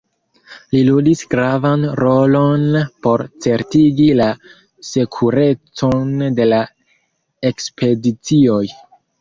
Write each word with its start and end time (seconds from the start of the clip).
Li 0.75 0.79
ludis 0.85 1.19
gravan 1.33 1.83
rolon 1.99 2.65
por 3.07 3.23
certigi 3.47 4.09
la 4.21 4.29
sekurecon 4.89 6.27
de 6.41 6.51
la 6.51 6.63
ekspedicioj. 7.53 8.63